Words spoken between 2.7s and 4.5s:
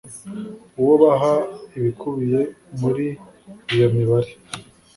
muri iyo mibare